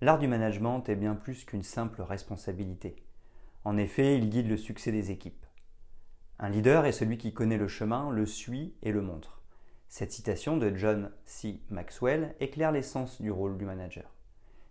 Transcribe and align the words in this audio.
L'art 0.00 0.20
du 0.20 0.28
management 0.28 0.88
est 0.88 0.94
bien 0.94 1.16
plus 1.16 1.44
qu'une 1.44 1.64
simple 1.64 2.02
responsabilité. 2.02 2.94
En 3.64 3.76
effet, 3.76 4.16
il 4.16 4.30
guide 4.30 4.48
le 4.48 4.56
succès 4.56 4.92
des 4.92 5.10
équipes. 5.10 5.44
Un 6.38 6.50
leader 6.50 6.86
est 6.86 6.92
celui 6.92 7.18
qui 7.18 7.34
connaît 7.34 7.58
le 7.58 7.66
chemin, 7.66 8.10
le 8.10 8.24
suit 8.24 8.76
et 8.82 8.92
le 8.92 9.02
montre. 9.02 9.42
Cette 9.88 10.12
citation 10.12 10.56
de 10.56 10.72
John 10.76 11.10
C. 11.24 11.60
Maxwell 11.70 12.36
éclaire 12.38 12.70
l'essence 12.70 13.20
du 13.20 13.32
rôle 13.32 13.58
du 13.58 13.64
manager. 13.64 14.14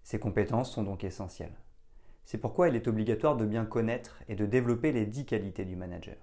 Ses 0.02 0.18
compétences 0.18 0.72
sont 0.72 0.84
donc 0.84 1.04
essentielles. 1.04 1.58
C'est 2.24 2.38
pourquoi 2.38 2.70
il 2.70 2.76
est 2.78 2.88
obligatoire 2.88 3.36
de 3.36 3.46
bien 3.46 3.66
connaître 3.66 4.24
et 4.30 4.36
de 4.36 4.46
développer 4.46 4.94
les 4.94 5.06
dix 5.06 5.26
qualités 5.26 5.66
du 5.66 5.76
manager. 5.76 6.16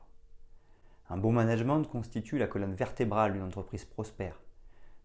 Un 1.11 1.19
bon 1.19 1.33
management 1.33 1.83
constitue 1.83 2.39
la 2.39 2.47
colonne 2.47 2.75
vertébrale 2.75 3.35
d'une 3.35 3.43
entreprise 3.43 3.85
prospère. 3.85 4.41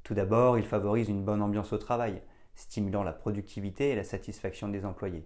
Tout 0.03 0.13
d'abord, 0.13 0.57
il 0.57 0.65
favorise 0.65 1.09
une 1.09 1.25
bonne 1.25 1.41
ambiance 1.41 1.73
au 1.73 1.77
travail, 1.77 2.21
stimulant 2.59 3.03
la 3.03 3.13
productivité 3.13 3.89
et 3.89 3.95
la 3.95 4.03
satisfaction 4.03 4.67
des 4.67 4.85
employés. 4.85 5.25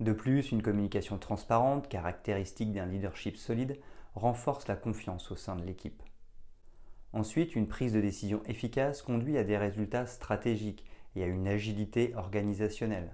De 0.00 0.12
plus, 0.12 0.52
une 0.52 0.62
communication 0.62 1.16
transparente, 1.16 1.88
caractéristique 1.88 2.72
d'un 2.72 2.84
leadership 2.84 3.38
solide, 3.38 3.78
renforce 4.14 4.68
la 4.68 4.76
confiance 4.76 5.30
au 5.30 5.36
sein 5.36 5.56
de 5.56 5.64
l'équipe. 5.64 6.02
Ensuite, 7.14 7.56
une 7.56 7.68
prise 7.68 7.94
de 7.94 8.02
décision 8.02 8.42
efficace 8.44 9.00
conduit 9.00 9.38
à 9.38 9.44
des 9.44 9.56
résultats 9.56 10.06
stratégiques 10.06 10.84
et 11.14 11.22
à 11.22 11.26
une 11.26 11.48
agilité 11.48 12.14
organisationnelle. 12.14 13.10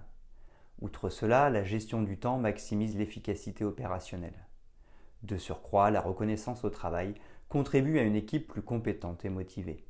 Outre 0.81 1.09
cela, 1.09 1.49
la 1.49 1.63
gestion 1.63 2.03
du 2.03 2.19
temps 2.19 2.39
maximise 2.39 2.97
l'efficacité 2.97 3.65
opérationnelle. 3.65 4.49
De 5.23 5.37
surcroît, 5.37 5.93
la 5.93 6.01
reconnaissance 6.01 6.65
au 6.65 6.71
travail 6.71 7.15
contribue 7.49 8.01
à 8.01 8.03
une 8.03 8.17
équipe 8.17 8.49
plus 8.49 8.63
compétente 8.63 9.25
et 9.25 9.31
motivée. 9.31 9.85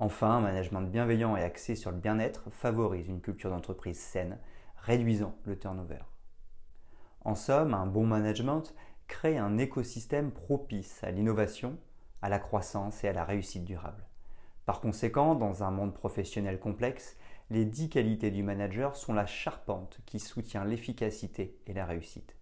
Enfin, 0.00 0.30
un 0.30 0.40
management 0.40 0.82
bienveillant 0.82 1.36
et 1.36 1.42
axé 1.42 1.74
sur 1.74 1.90
le 1.90 1.96
bien-être 1.96 2.44
favorise 2.50 3.08
une 3.08 3.20
culture 3.20 3.50
d'entreprise 3.50 3.98
saine, 3.98 4.38
réduisant 4.76 5.34
le 5.44 5.58
turnover. 5.58 5.98
En 7.24 7.34
somme, 7.34 7.74
un 7.74 7.86
bon 7.86 8.06
management 8.06 8.74
crée 9.08 9.38
un 9.38 9.58
écosystème 9.58 10.30
propice 10.30 11.02
à 11.02 11.10
l'innovation, 11.10 11.76
à 12.22 12.28
la 12.28 12.38
croissance 12.38 13.02
et 13.02 13.08
à 13.08 13.12
la 13.12 13.24
réussite 13.24 13.64
durable. 13.64 14.04
Par 14.66 14.80
conséquent, 14.80 15.34
dans 15.34 15.64
un 15.64 15.72
monde 15.72 15.94
professionnel 15.94 16.60
complexe, 16.60 17.16
les 17.50 17.64
dix 17.64 17.88
qualités 17.88 18.30
du 18.30 18.44
manager 18.44 18.94
sont 18.94 19.14
la 19.14 19.26
charpente 19.26 19.98
qui 20.06 20.20
soutient 20.20 20.64
l'efficacité 20.64 21.58
et 21.66 21.72
la 21.72 21.86
réussite. 21.86 22.36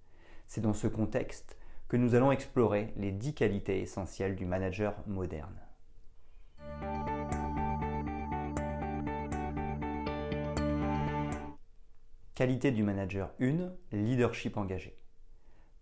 C'est 0.47 0.61
dans 0.61 0.75
ce 0.75 0.89
contexte 0.89 1.57
que 1.89 1.97
nous 1.97 2.15
allons 2.15 2.33
explorer 2.33 2.93
les 2.97 3.13
dix 3.13 3.33
qualités 3.33 3.81
essentielles 3.81 4.37
du 4.37 4.45
manager 4.45 4.95
moderne. 5.07 5.66
Qualité 12.37 12.71
du 12.71 12.83
manager 12.83 13.31
1, 13.41 13.73
leadership 13.93 14.59
engagé. 14.59 14.95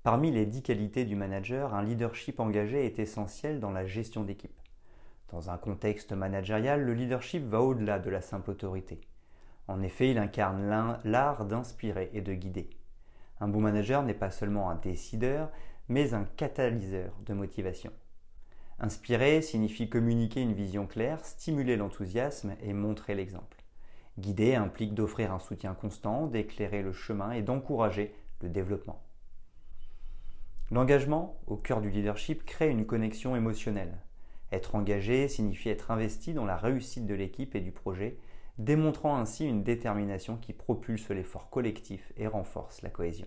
Parmi 0.04 0.30
les 0.30 0.46
10 0.46 0.62
qualités 0.62 1.04
du 1.04 1.16
manager, 1.16 1.74
un 1.74 1.82
leadership 1.82 2.38
engagé 2.38 2.86
est 2.86 3.00
essentiel 3.00 3.58
dans 3.58 3.72
la 3.72 3.84
gestion 3.84 4.22
d'équipe. 4.22 4.56
Dans 5.32 5.50
un 5.50 5.58
contexte 5.58 6.12
managérial, 6.12 6.82
le 6.82 6.94
leadership 6.94 7.44
va 7.44 7.60
au-delà 7.60 7.98
de 7.98 8.08
la 8.08 8.20
simple 8.20 8.52
autorité. 8.52 9.00
En 9.66 9.82
effet, 9.82 10.12
il 10.12 10.18
incarne 10.18 10.96
l'art 11.02 11.44
d'inspirer 11.44 12.10
et 12.12 12.20
de 12.20 12.34
guider. 12.34 12.70
Un 13.40 13.48
bon 13.48 13.60
manager 13.60 14.04
n'est 14.04 14.14
pas 14.14 14.30
seulement 14.30 14.70
un 14.70 14.76
décideur, 14.76 15.50
mais 15.88 16.14
un 16.14 16.22
catalyseur 16.36 17.16
de 17.26 17.34
motivation. 17.34 17.90
Inspirer 18.78 19.42
signifie 19.42 19.88
communiquer 19.88 20.42
une 20.42 20.54
vision 20.54 20.86
claire, 20.86 21.24
stimuler 21.24 21.74
l'enthousiasme 21.74 22.54
et 22.62 22.72
montrer 22.72 23.16
l'exemple. 23.16 23.53
Guider 24.16 24.54
implique 24.54 24.94
d'offrir 24.94 25.32
un 25.32 25.40
soutien 25.40 25.74
constant, 25.74 26.28
d'éclairer 26.28 26.82
le 26.82 26.92
chemin 26.92 27.32
et 27.32 27.42
d'encourager 27.42 28.14
le 28.42 28.48
développement. 28.48 29.02
L'engagement, 30.70 31.40
au 31.46 31.56
cœur 31.56 31.80
du 31.80 31.90
leadership, 31.90 32.44
crée 32.44 32.70
une 32.70 32.86
connexion 32.86 33.34
émotionnelle. 33.34 33.98
Être 34.52 34.76
engagé 34.76 35.26
signifie 35.26 35.68
être 35.68 35.90
investi 35.90 36.32
dans 36.32 36.44
la 36.44 36.56
réussite 36.56 37.06
de 37.06 37.14
l'équipe 37.14 37.56
et 37.56 37.60
du 37.60 37.72
projet, 37.72 38.16
démontrant 38.58 39.16
ainsi 39.16 39.46
une 39.46 39.64
détermination 39.64 40.36
qui 40.36 40.52
propulse 40.52 41.08
l'effort 41.08 41.50
collectif 41.50 42.12
et 42.16 42.28
renforce 42.28 42.82
la 42.82 42.90
cohésion. 42.90 43.26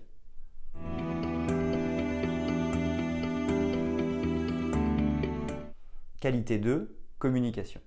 Qualité 6.21 6.57
2, 6.57 6.97
communication. 7.19 7.81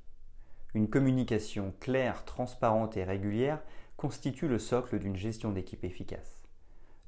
Une 0.72 0.88
communication 0.88 1.75
claire, 1.81 2.25
transparente 2.25 2.97
et 2.97 3.03
régulière 3.03 3.60
constitue 3.97 4.47
le 4.47 4.60
socle 4.60 5.00
d'une 5.00 5.16
gestion 5.16 5.50
d'équipe 5.50 5.84
efficace. 5.84 6.42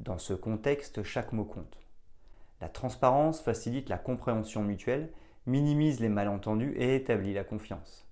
Dans 0.00 0.18
ce 0.18 0.34
contexte, 0.34 1.04
chaque 1.04 1.32
mot 1.32 1.44
compte. 1.44 1.78
La 2.60 2.68
transparence 2.68 3.40
facilite 3.40 3.88
la 3.88 3.98
compréhension 3.98 4.62
mutuelle, 4.62 5.12
minimise 5.46 6.00
les 6.00 6.08
malentendus 6.08 6.74
et 6.76 6.96
établit 6.96 7.34
la 7.34 7.44
confiance. 7.44 8.08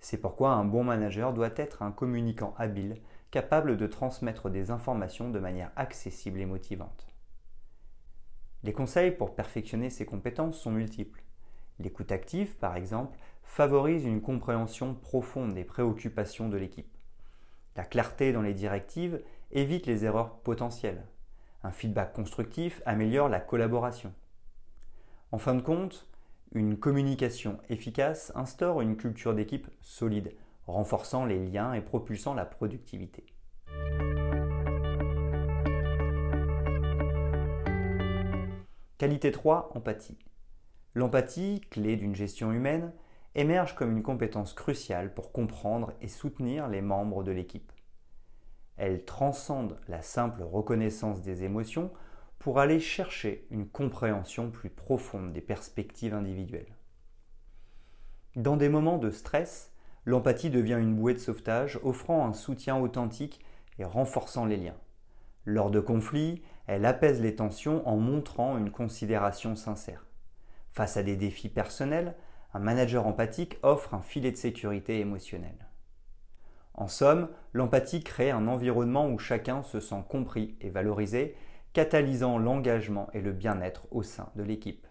C'est 0.00 0.18
pourquoi 0.18 0.52
un 0.52 0.64
bon 0.64 0.84
manager 0.84 1.32
doit 1.34 1.52
être 1.56 1.82
un 1.82 1.92
communicant 1.92 2.54
habile, 2.56 2.96
capable 3.30 3.76
de 3.76 3.86
transmettre 3.86 4.48
des 4.48 4.70
informations 4.70 5.30
de 5.30 5.38
manière 5.38 5.72
accessible 5.76 6.40
et 6.40 6.46
motivante. 6.46 7.08
Les 8.62 8.72
conseils 8.72 9.10
pour 9.10 9.34
perfectionner 9.34 9.90
ces 9.90 10.06
compétences 10.06 10.58
sont 10.58 10.70
multiples. 10.70 11.23
L'écoute 11.80 12.12
active, 12.12 12.56
par 12.56 12.76
exemple, 12.76 13.18
favorise 13.42 14.04
une 14.04 14.20
compréhension 14.20 14.94
profonde 14.94 15.54
des 15.54 15.64
préoccupations 15.64 16.48
de 16.48 16.56
l'équipe. 16.56 16.92
La 17.76 17.84
clarté 17.84 18.32
dans 18.32 18.42
les 18.42 18.54
directives 18.54 19.20
évite 19.50 19.86
les 19.86 20.04
erreurs 20.04 20.38
potentielles. 20.38 21.04
Un 21.62 21.72
feedback 21.72 22.12
constructif 22.12 22.82
améliore 22.86 23.28
la 23.28 23.40
collaboration. 23.40 24.12
En 25.32 25.38
fin 25.38 25.54
de 25.54 25.62
compte, 25.62 26.08
une 26.52 26.78
communication 26.78 27.58
efficace 27.68 28.30
instaure 28.36 28.80
une 28.80 28.96
culture 28.96 29.34
d'équipe 29.34 29.68
solide, 29.80 30.32
renforçant 30.66 31.24
les 31.24 31.44
liens 31.44 31.72
et 31.72 31.80
propulsant 31.80 32.34
la 32.34 32.44
productivité. 32.44 33.24
Qualité 38.96 39.32
3, 39.32 39.72
empathie. 39.74 40.16
L'empathie, 40.94 41.60
clé 41.70 41.96
d'une 41.96 42.14
gestion 42.14 42.52
humaine, 42.52 42.92
émerge 43.34 43.74
comme 43.74 43.96
une 43.96 44.02
compétence 44.02 44.52
cruciale 44.52 45.12
pour 45.12 45.32
comprendre 45.32 45.92
et 46.00 46.08
soutenir 46.08 46.68
les 46.68 46.82
membres 46.82 47.24
de 47.24 47.32
l'équipe. 47.32 47.72
Elle 48.76 49.04
transcende 49.04 49.78
la 49.88 50.02
simple 50.02 50.42
reconnaissance 50.42 51.22
des 51.22 51.42
émotions 51.42 51.90
pour 52.38 52.60
aller 52.60 52.78
chercher 52.78 53.46
une 53.50 53.66
compréhension 53.66 54.50
plus 54.50 54.70
profonde 54.70 55.32
des 55.32 55.40
perspectives 55.40 56.14
individuelles. 56.14 56.76
Dans 58.36 58.56
des 58.56 58.68
moments 58.68 58.98
de 58.98 59.10
stress, 59.10 59.72
l'empathie 60.04 60.50
devient 60.50 60.78
une 60.80 60.94
bouée 60.94 61.14
de 61.14 61.18
sauvetage 61.18 61.78
offrant 61.82 62.26
un 62.26 62.32
soutien 62.32 62.76
authentique 62.76 63.44
et 63.78 63.84
renforçant 63.84 64.44
les 64.44 64.56
liens. 64.56 64.76
Lors 65.44 65.70
de 65.70 65.80
conflits, 65.80 66.42
elle 66.66 66.84
apaise 66.84 67.20
les 67.20 67.34
tensions 67.34 67.86
en 67.88 67.96
montrant 67.96 68.58
une 68.58 68.70
considération 68.70 69.56
sincère. 69.56 70.04
Face 70.74 70.96
à 70.96 71.04
des 71.04 71.14
défis 71.14 71.50
personnels, 71.50 72.16
un 72.52 72.58
manager 72.58 73.06
empathique 73.06 73.58
offre 73.62 73.94
un 73.94 74.00
filet 74.00 74.32
de 74.32 74.36
sécurité 74.36 74.98
émotionnelle. 74.98 75.68
En 76.74 76.88
somme, 76.88 77.28
l'empathie 77.52 78.02
crée 78.02 78.32
un 78.32 78.48
environnement 78.48 79.08
où 79.08 79.16
chacun 79.16 79.62
se 79.62 79.78
sent 79.78 80.02
compris 80.08 80.56
et 80.60 80.70
valorisé, 80.70 81.36
catalysant 81.74 82.38
l'engagement 82.38 83.08
et 83.12 83.20
le 83.20 83.30
bien-être 83.30 83.86
au 83.92 84.02
sein 84.02 84.30
de 84.34 84.42
l'équipe. 84.42 84.84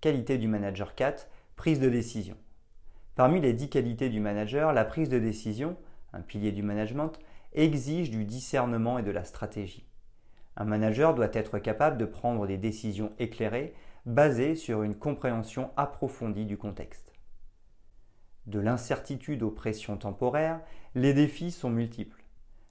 Qualité 0.00 0.36
du 0.36 0.48
manager 0.48 0.96
4, 0.96 1.28
prise 1.54 1.78
de 1.78 1.88
décision. 1.88 2.36
Parmi 3.14 3.40
les 3.40 3.52
10 3.52 3.70
qualités 3.70 4.08
du 4.08 4.18
manager, 4.18 4.72
la 4.72 4.84
prise 4.84 5.10
de 5.10 5.20
décision, 5.20 5.76
un 6.12 6.22
pilier 6.22 6.50
du 6.50 6.64
management, 6.64 7.20
exige 7.52 8.10
du 8.10 8.24
discernement 8.24 8.98
et 8.98 9.04
de 9.04 9.12
la 9.12 9.22
stratégie. 9.22 9.87
Un 10.60 10.64
manager 10.64 11.14
doit 11.14 11.30
être 11.32 11.60
capable 11.60 11.98
de 11.98 12.04
prendre 12.04 12.44
des 12.48 12.58
décisions 12.58 13.12
éclairées 13.20 13.74
basées 14.06 14.56
sur 14.56 14.82
une 14.82 14.96
compréhension 14.96 15.70
approfondie 15.76 16.46
du 16.46 16.58
contexte. 16.58 17.12
De 18.46 18.58
l'incertitude 18.58 19.44
aux 19.44 19.52
pressions 19.52 19.96
temporaires, 19.96 20.60
les 20.96 21.14
défis 21.14 21.52
sont 21.52 21.70
multiples. 21.70 22.24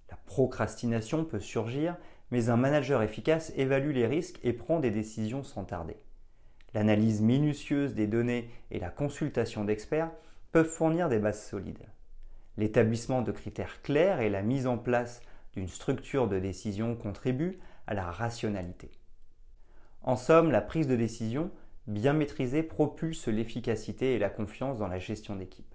La 0.10 0.18
procrastination 0.25 1.24
peut 1.24 1.39
surgir, 1.39 1.95
mais 2.30 2.50
un 2.50 2.57
manager 2.57 3.01
efficace 3.01 3.54
évalue 3.56 3.94
les 3.94 4.06
risques 4.06 4.40
et 4.44 4.51
prend 4.51 4.81
des 4.81 4.92
décisions 4.92 5.44
sans 5.44 5.63
tarder. 5.63 5.95
L'analyse 6.74 7.22
minutieuse 7.22 7.94
des 7.94 8.07
données 8.07 8.50
et 8.69 8.80
la 8.80 8.90
consultation 8.90 9.63
d'experts 9.63 10.12
peuvent 10.51 10.68
fournir 10.68 11.07
des 11.07 11.19
bases 11.19 11.45
solides. 11.45 11.88
L'établissement 12.57 13.22
de 13.22 13.31
critères 13.31 13.81
clairs 13.81 14.19
et 14.19 14.30
la 14.30 14.42
mise 14.42 14.68
en 14.68 14.78
place 14.78 15.22
d'une 15.54 15.69
structure 15.69 16.28
de 16.28 16.40
décision 16.40 16.95
contribuent 16.95 17.60
à 17.88 17.94
la 17.94 18.12
rationalité. 18.12 18.92
En 20.01 20.16
somme, 20.16 20.51
la 20.51 20.62
prise 20.62 20.88
de 20.88 20.95
décision 20.95 21.51
bien 21.88 22.13
maîtrisée 22.13 22.63
propulse 22.63 23.28
l'efficacité 23.28 24.13
et 24.13 24.19
la 24.19 24.30
confiance 24.30 24.78
dans 24.78 24.88
la 24.88 25.00
gestion 25.00 25.36
d'équipe. 25.36 25.74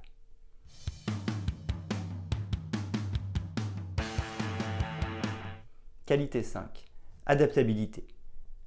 Qualité 6.06 6.42
5. 6.42 6.84
Adaptabilité. 7.26 8.06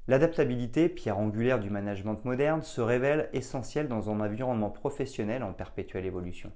L'adaptabilité, 0.07 0.87
pierre 0.89 1.17
angulaire 1.17 1.59
du 1.59 1.69
management 1.69 2.23
moderne, 2.25 2.61
se 2.61 2.81
révèle 2.81 3.29
essentielle 3.33 3.87
dans 3.87 4.09
un 4.09 4.19
environnement 4.19 4.69
professionnel 4.69 5.43
en 5.43 5.53
perpétuelle 5.53 6.05
évolution. 6.05 6.51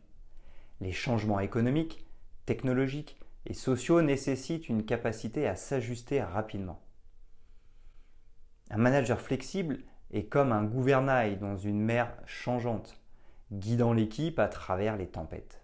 Les 0.81 0.91
changements 0.91 1.39
économiques, 1.39 2.05
technologiques 2.45 3.19
et 3.45 3.53
sociaux 3.53 4.01
nécessitent 4.01 4.69
une 4.69 4.85
capacité 4.85 5.47
à 5.47 5.55
s'ajuster 5.55 6.21
rapidement. 6.21 6.81
Un 8.69 8.77
manager 8.77 9.19
flexible 9.19 9.79
est 10.11 10.25
comme 10.25 10.51
un 10.51 10.63
gouvernail 10.63 11.37
dans 11.37 11.55
une 11.55 11.81
mer 11.81 12.13
changeante, 12.25 12.99
guidant 13.51 13.93
l'équipe 13.93 14.39
à 14.39 14.47
travers 14.47 14.97
les 14.97 15.07
tempêtes. 15.07 15.59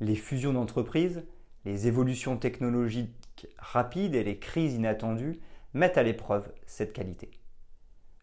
Les 0.00 0.14
fusions 0.14 0.52
d'entreprises, 0.52 1.24
les 1.64 1.86
évolutions 1.86 2.36
technologiques 2.36 3.48
rapides 3.58 4.14
et 4.14 4.24
les 4.24 4.38
crises 4.38 4.74
inattendues 4.74 5.40
mettent 5.74 5.98
à 5.98 6.02
l'épreuve 6.02 6.52
cette 6.66 6.92
qualité. 6.92 7.30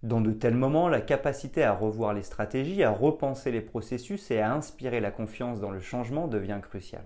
Dans 0.03 0.21
de 0.21 0.31
tels 0.31 0.55
moments, 0.55 0.89
la 0.89 1.01
capacité 1.01 1.63
à 1.63 1.73
revoir 1.73 2.13
les 2.13 2.23
stratégies, 2.23 2.83
à 2.83 2.91
repenser 2.91 3.51
les 3.51 3.61
processus 3.61 4.29
et 4.31 4.39
à 4.39 4.53
inspirer 4.53 4.99
la 4.99 5.11
confiance 5.11 5.59
dans 5.59 5.71
le 5.71 5.79
changement 5.79 6.27
devient 6.27 6.59
cruciale. 6.61 7.05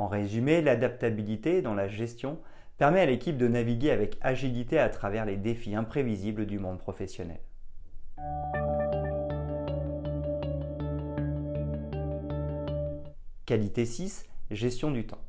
En 0.00 0.08
résumé, 0.08 0.62
l'adaptabilité 0.62 1.60
dans 1.60 1.74
la 1.74 1.86
gestion 1.86 2.38
permet 2.78 3.00
à 3.00 3.04
l'équipe 3.04 3.36
de 3.36 3.46
naviguer 3.46 3.90
avec 3.90 4.16
agilité 4.22 4.78
à 4.78 4.88
travers 4.88 5.26
les 5.26 5.36
défis 5.36 5.74
imprévisibles 5.74 6.46
du 6.46 6.58
monde 6.58 6.78
professionnel. 6.78 7.38
Qualité 13.44 13.84
6, 13.84 14.24
gestion 14.50 14.90
du 14.90 15.06
temps. 15.06 15.20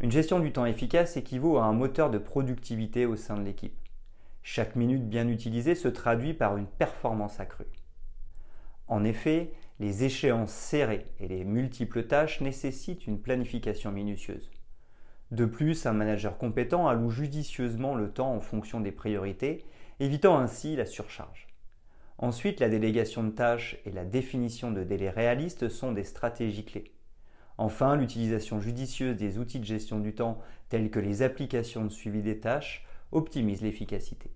Une 0.00 0.10
gestion 0.10 0.40
du 0.40 0.50
temps 0.50 0.64
efficace 0.64 1.18
équivaut 1.18 1.58
à 1.58 1.64
un 1.64 1.74
moteur 1.74 2.08
de 2.08 2.16
productivité 2.16 3.04
au 3.04 3.16
sein 3.16 3.36
de 3.36 3.42
l'équipe. 3.44 3.78
Chaque 4.42 4.76
minute 4.76 5.10
bien 5.10 5.28
utilisée 5.28 5.74
se 5.74 5.88
traduit 5.88 6.32
par 6.32 6.56
une 6.56 6.68
performance 6.68 7.38
accrue. 7.38 7.66
En 8.88 9.04
effet, 9.04 9.52
les 9.80 10.04
échéances 10.04 10.52
serrées 10.52 11.06
et 11.18 11.26
les 11.26 11.42
multiples 11.42 12.04
tâches 12.06 12.42
nécessitent 12.42 13.06
une 13.06 13.20
planification 13.20 13.90
minutieuse. 13.90 14.50
De 15.30 15.46
plus, 15.46 15.86
un 15.86 15.92
manager 15.92 16.36
compétent 16.36 16.86
alloue 16.86 17.10
judicieusement 17.10 17.94
le 17.94 18.10
temps 18.10 18.34
en 18.34 18.40
fonction 18.40 18.80
des 18.80 18.92
priorités, 18.92 19.64
évitant 19.98 20.38
ainsi 20.38 20.76
la 20.76 20.84
surcharge. 20.84 21.48
Ensuite, 22.18 22.60
la 22.60 22.68
délégation 22.68 23.24
de 23.24 23.30
tâches 23.30 23.78
et 23.86 23.90
la 23.90 24.04
définition 24.04 24.70
de 24.70 24.84
délais 24.84 25.08
réalistes 25.08 25.70
sont 25.70 25.92
des 25.92 26.04
stratégies 26.04 26.66
clés. 26.66 26.92
Enfin, 27.56 27.96
l'utilisation 27.96 28.60
judicieuse 28.60 29.16
des 29.16 29.38
outils 29.38 29.60
de 29.60 29.64
gestion 29.64 29.98
du 29.98 30.14
temps 30.14 30.40
tels 30.68 30.90
que 30.90 31.00
les 31.00 31.22
applications 31.22 31.84
de 31.84 31.90
suivi 31.90 32.20
des 32.20 32.38
tâches 32.38 32.86
optimise 33.12 33.62
l'efficacité. 33.62 34.30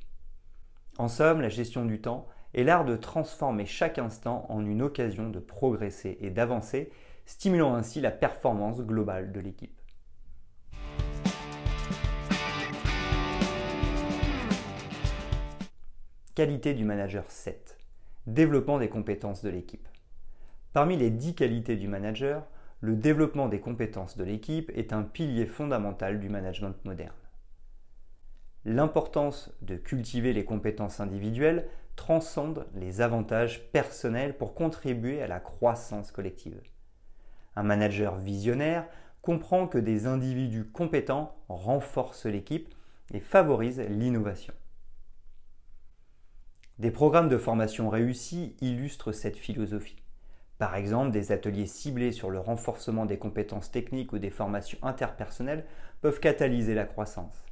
En 0.96 1.08
somme, 1.08 1.42
la 1.42 1.50
gestion 1.50 1.84
du 1.84 2.00
temps 2.00 2.28
est 2.54 2.64
l'art 2.64 2.84
de 2.84 2.96
transformer 2.96 3.66
chaque 3.66 3.98
instant 3.98 4.46
en 4.48 4.64
une 4.64 4.82
occasion 4.82 5.28
de 5.28 5.40
progresser 5.40 6.16
et 6.20 6.30
d'avancer, 6.30 6.90
stimulant 7.26 7.74
ainsi 7.74 8.00
la 8.00 8.10
performance 8.10 8.80
globale 8.80 9.32
de 9.32 9.40
l'équipe. 9.40 9.80
Qualité 16.34 16.74
du 16.74 16.84
manager 16.84 17.24
7. 17.28 17.78
Développement 18.26 18.78
des 18.78 18.88
compétences 18.88 19.42
de 19.42 19.50
l'équipe. 19.50 19.88
Parmi 20.72 20.96
les 20.96 21.10
10 21.10 21.34
qualités 21.34 21.76
du 21.76 21.86
manager, 21.86 22.44
le 22.80 22.96
développement 22.96 23.48
des 23.48 23.60
compétences 23.60 24.16
de 24.16 24.24
l'équipe 24.24 24.70
est 24.74 24.92
un 24.92 25.02
pilier 25.02 25.46
fondamental 25.46 26.18
du 26.18 26.28
management 26.28 26.74
moderne. 26.84 27.14
L'importance 28.66 29.52
de 29.60 29.76
cultiver 29.76 30.32
les 30.32 30.44
compétences 30.44 31.00
individuelles 31.00 31.68
transcende 31.96 32.66
les 32.74 33.02
avantages 33.02 33.70
personnels 33.72 34.36
pour 34.36 34.54
contribuer 34.54 35.22
à 35.22 35.26
la 35.26 35.38
croissance 35.38 36.10
collective. 36.10 36.60
Un 37.56 37.62
manager 37.62 38.16
visionnaire 38.16 38.86
comprend 39.20 39.66
que 39.66 39.78
des 39.78 40.06
individus 40.06 40.64
compétents 40.64 41.36
renforcent 41.48 42.26
l'équipe 42.26 42.74
et 43.12 43.20
favorisent 43.20 43.80
l'innovation. 43.80 44.54
Des 46.78 46.90
programmes 46.90 47.28
de 47.28 47.38
formation 47.38 47.88
réussis 47.88 48.56
illustrent 48.60 49.12
cette 49.12 49.36
philosophie. 49.36 50.02
Par 50.58 50.74
exemple, 50.74 51.12
des 51.12 51.32
ateliers 51.32 51.66
ciblés 51.66 52.12
sur 52.12 52.30
le 52.30 52.40
renforcement 52.40 53.06
des 53.06 53.18
compétences 53.18 53.70
techniques 53.70 54.12
ou 54.12 54.18
des 54.18 54.30
formations 54.30 54.78
interpersonnelles 54.82 55.66
peuvent 56.00 56.20
catalyser 56.20 56.74
la 56.74 56.84
croissance. 56.84 57.44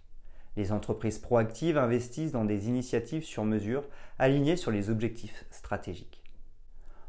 Les 0.56 0.72
entreprises 0.72 1.18
proactives 1.18 1.78
investissent 1.78 2.32
dans 2.32 2.44
des 2.44 2.68
initiatives 2.68 3.24
sur 3.24 3.44
mesure 3.44 3.84
alignées 4.18 4.56
sur 4.56 4.70
les 4.70 4.90
objectifs 4.90 5.46
stratégiques. 5.50 6.22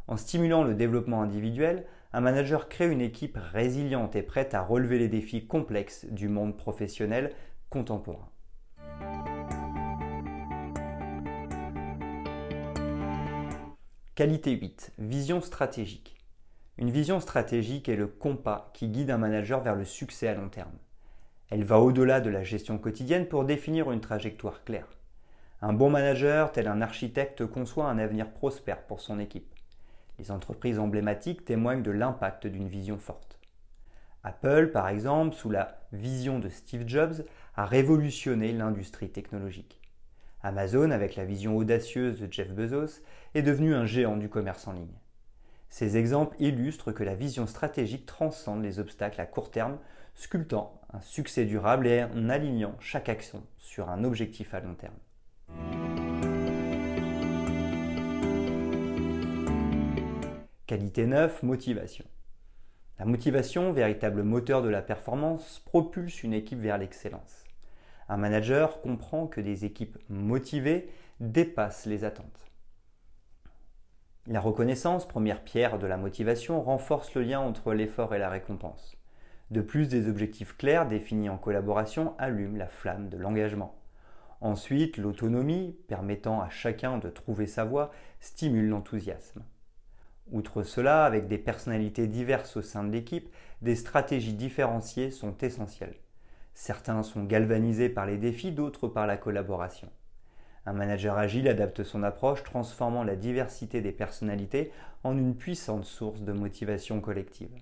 En 0.07 0.17
stimulant 0.17 0.63
le 0.63 0.75
développement 0.75 1.21
individuel, 1.21 1.85
un 2.13 2.21
manager 2.21 2.69
crée 2.69 2.89
une 2.89 3.01
équipe 3.01 3.37
résiliente 3.37 4.15
et 4.15 4.23
prête 4.23 4.53
à 4.53 4.61
relever 4.61 4.99
les 4.99 5.09
défis 5.09 5.47
complexes 5.47 6.05
du 6.05 6.29
monde 6.29 6.55
professionnel 6.55 7.33
contemporain. 7.69 8.29
Qualité 14.15 14.51
8. 14.51 14.93
Vision 14.99 15.41
stratégique. 15.41 16.15
Une 16.77 16.91
vision 16.91 17.19
stratégique 17.19 17.89
est 17.89 17.95
le 17.95 18.07
compas 18.07 18.71
qui 18.73 18.87
guide 18.87 19.09
un 19.09 19.17
manager 19.17 19.61
vers 19.61 19.75
le 19.75 19.85
succès 19.85 20.27
à 20.27 20.35
long 20.35 20.49
terme. 20.49 20.77
Elle 21.49 21.63
va 21.63 21.79
au-delà 21.79 22.21
de 22.21 22.29
la 22.29 22.43
gestion 22.43 22.77
quotidienne 22.77 23.27
pour 23.27 23.45
définir 23.45 23.91
une 23.91 24.01
trajectoire 24.01 24.63
claire. 24.63 24.87
Un 25.61 25.73
bon 25.73 25.89
manager, 25.89 26.51
tel 26.51 26.67
un 26.67 26.81
architecte, 26.81 27.45
conçoit 27.45 27.89
un 27.89 27.97
avenir 27.97 28.31
prospère 28.31 28.83
pour 28.83 28.99
son 28.99 29.19
équipe. 29.19 29.53
Les 30.19 30.31
entreprises 30.31 30.79
emblématiques 30.79 31.45
témoignent 31.45 31.83
de 31.83 31.91
l'impact 31.91 32.47
d'une 32.47 32.67
vision 32.67 32.97
forte. 32.97 33.39
Apple, 34.23 34.71
par 34.71 34.87
exemple, 34.87 35.35
sous 35.35 35.49
la 35.49 35.79
vision 35.91 36.39
de 36.39 36.49
Steve 36.49 36.87
Jobs, 36.87 37.25
a 37.55 37.65
révolutionné 37.65 38.53
l'industrie 38.53 39.09
technologique. 39.09 39.81
Amazon, 40.41 40.91
avec 40.91 41.15
la 41.15 41.25
vision 41.25 41.55
audacieuse 41.55 42.19
de 42.19 42.31
Jeff 42.31 42.51
Bezos, 42.51 43.01
est 43.33 43.41
devenu 43.41 43.73
un 43.75 43.85
géant 43.85 44.17
du 44.17 44.29
commerce 44.29 44.67
en 44.67 44.73
ligne. 44.73 44.99
Ces 45.69 45.97
exemples 45.97 46.35
illustrent 46.39 46.91
que 46.91 47.03
la 47.03 47.15
vision 47.15 47.47
stratégique 47.47 48.05
transcende 48.05 48.61
les 48.61 48.79
obstacles 48.79 49.21
à 49.21 49.25
court 49.25 49.49
terme, 49.49 49.77
sculptant 50.15 50.81
un 50.93 51.01
succès 51.01 51.45
durable 51.45 51.87
et 51.87 52.03
en 52.03 52.29
alignant 52.29 52.75
chaque 52.79 53.09
action 53.09 53.43
sur 53.57 53.89
un 53.89 54.03
objectif 54.03 54.53
à 54.53 54.59
long 54.59 54.75
terme. 54.75 54.93
Qualité 60.65 61.05
9, 61.05 61.43
motivation. 61.43 62.05
La 62.99 63.05
motivation, 63.05 63.71
véritable 63.71 64.23
moteur 64.23 64.61
de 64.61 64.69
la 64.69 64.81
performance, 64.81 65.61
propulse 65.65 66.23
une 66.23 66.33
équipe 66.33 66.59
vers 66.59 66.77
l'excellence. 66.77 67.43
Un 68.07 68.17
manager 68.17 68.81
comprend 68.81 69.27
que 69.27 69.41
des 69.41 69.65
équipes 69.65 69.97
motivées 70.09 70.89
dépassent 71.19 71.85
les 71.85 72.03
attentes. 72.03 72.51
La 74.27 74.39
reconnaissance, 74.39 75.07
première 75.07 75.43
pierre 75.43 75.79
de 75.79 75.87
la 75.87 75.97
motivation, 75.97 76.61
renforce 76.61 77.13
le 77.13 77.23
lien 77.23 77.39
entre 77.39 77.73
l'effort 77.73 78.15
et 78.15 78.19
la 78.19 78.29
récompense. 78.29 78.95
De 79.53 79.61
plus, 79.61 79.87
des 79.87 80.09
objectifs 80.09 80.57
clairs 80.57 80.87
définis 80.87 81.29
en 81.29 81.37
collaboration 81.37 82.15
allument 82.17 82.57
la 82.57 82.65
flamme 82.65 83.07
de 83.07 83.17
l'engagement. 83.17 83.75
Ensuite, 84.41 84.97
l'autonomie, 84.97 85.77
permettant 85.87 86.41
à 86.41 86.49
chacun 86.49 86.97
de 86.97 87.07
trouver 87.07 87.45
sa 87.45 87.63
voie, 87.63 87.91
stimule 88.19 88.67
l'enthousiasme. 88.67 89.43
Outre 90.31 90.63
cela, 90.63 91.05
avec 91.05 91.27
des 91.27 91.37
personnalités 91.37 92.07
diverses 92.07 92.57
au 92.57 92.63
sein 92.63 92.83
de 92.83 92.91
l'équipe, 92.91 93.29
des 93.61 93.75
stratégies 93.75 94.33
différenciées 94.33 95.11
sont 95.11 95.37
essentielles. 95.37 95.99
Certains 96.55 97.03
sont 97.03 97.23
galvanisés 97.23 97.89
par 97.89 98.07
les 98.07 98.17
défis, 98.17 98.53
d'autres 98.53 98.87
par 98.87 99.05
la 99.05 99.17
collaboration. 99.17 99.89
Un 100.65 100.73
manager 100.73 101.15
agile 101.15 101.47
adapte 101.47 101.83
son 101.83 102.01
approche, 102.01 102.41
transformant 102.41 103.03
la 103.03 103.15
diversité 103.15 103.81
des 103.81 103.91
personnalités 103.91 104.71
en 105.03 105.15
une 105.15 105.35
puissante 105.35 105.85
source 105.85 106.23
de 106.23 106.33
motivation 106.33 107.01
collective. 107.01 107.53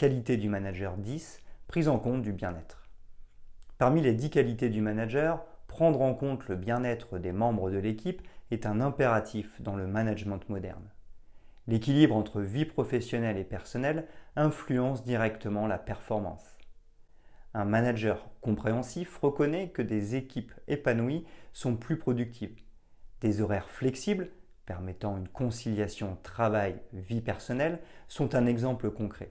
Qualité 0.00 0.38
du 0.38 0.48
manager 0.48 0.96
10, 0.96 1.42
prise 1.68 1.86
en 1.86 1.98
compte 1.98 2.22
du 2.22 2.32
bien-être. 2.32 2.88
Parmi 3.76 4.00
les 4.00 4.14
10 4.14 4.30
qualités 4.30 4.70
du 4.70 4.80
manager, 4.80 5.44
prendre 5.66 6.00
en 6.00 6.14
compte 6.14 6.48
le 6.48 6.56
bien-être 6.56 7.18
des 7.18 7.32
membres 7.32 7.70
de 7.70 7.76
l'équipe 7.76 8.22
est 8.50 8.64
un 8.64 8.80
impératif 8.80 9.60
dans 9.60 9.76
le 9.76 9.86
management 9.86 10.40
moderne. 10.48 10.88
L'équilibre 11.66 12.16
entre 12.16 12.40
vie 12.40 12.64
professionnelle 12.64 13.36
et 13.36 13.44
personnelle 13.44 14.06
influence 14.36 15.04
directement 15.04 15.66
la 15.66 15.76
performance. 15.76 16.56
Un 17.52 17.66
manager 17.66 18.26
compréhensif 18.40 19.18
reconnaît 19.18 19.68
que 19.68 19.82
des 19.82 20.16
équipes 20.16 20.54
épanouies 20.66 21.26
sont 21.52 21.76
plus 21.76 21.98
productives. 21.98 22.58
Des 23.20 23.42
horaires 23.42 23.68
flexibles, 23.68 24.30
permettant 24.64 25.18
une 25.18 25.28
conciliation 25.28 26.16
travail-vie 26.22 27.20
personnelle, 27.20 27.80
sont 28.08 28.34
un 28.34 28.46
exemple 28.46 28.90
concret. 28.90 29.30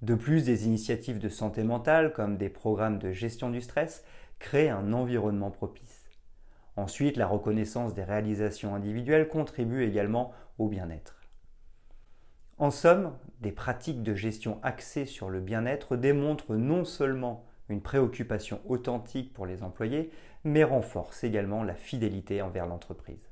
De 0.00 0.14
plus, 0.14 0.44
des 0.44 0.66
initiatives 0.66 1.18
de 1.18 1.28
santé 1.28 1.64
mentale, 1.64 2.12
comme 2.12 2.36
des 2.36 2.48
programmes 2.48 2.98
de 2.98 3.12
gestion 3.12 3.50
du 3.50 3.60
stress, 3.60 4.04
créent 4.38 4.68
un 4.68 4.92
environnement 4.92 5.50
propice. 5.50 6.04
Ensuite, 6.76 7.16
la 7.16 7.26
reconnaissance 7.26 7.94
des 7.94 8.04
réalisations 8.04 8.76
individuelles 8.76 9.26
contribue 9.26 9.82
également 9.84 10.32
au 10.58 10.68
bien-être. 10.68 11.16
En 12.58 12.70
somme, 12.70 13.12
des 13.40 13.52
pratiques 13.52 14.02
de 14.02 14.14
gestion 14.14 14.60
axées 14.62 15.06
sur 15.06 15.30
le 15.30 15.40
bien-être 15.40 15.96
démontrent 15.96 16.54
non 16.54 16.84
seulement 16.84 17.44
une 17.68 17.82
préoccupation 17.82 18.60
authentique 18.68 19.32
pour 19.32 19.46
les 19.46 19.62
employés, 19.62 20.10
mais 20.44 20.64
renforcent 20.64 21.24
également 21.24 21.64
la 21.64 21.74
fidélité 21.74 22.40
envers 22.42 22.66
l'entreprise. 22.66 23.28